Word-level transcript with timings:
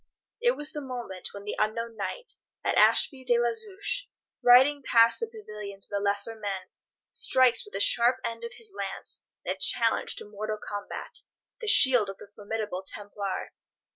It 0.41 0.57
was 0.57 0.71
the 0.71 0.81
moment 0.81 1.31
when 1.31 1.43
the 1.43 1.55
unknown 1.59 1.95
knight, 1.95 2.33
at 2.63 2.73
Ashby 2.75 3.23
de 3.23 3.37
la 3.37 3.53
Zouch, 3.53 4.09
riding 4.41 4.81
past 4.81 5.19
the 5.19 5.27
pavilions 5.27 5.85
of 5.85 5.91
the 5.91 5.99
lesser 5.99 6.35
men, 6.35 6.71
strikes 7.11 7.63
with 7.63 7.73
the 7.73 7.79
sharp 7.79 8.17
end 8.25 8.43
of 8.43 8.53
his 8.53 8.73
lance, 8.75 9.21
in 9.45 9.53
a 9.53 9.57
challenge 9.59 10.15
to 10.15 10.25
mortal 10.25 10.57
combat, 10.57 11.21
the 11.59 11.67
shield 11.67 12.09
of 12.09 12.17
the 12.17 12.31
formidable 12.35 12.81
Templar. 12.81 13.53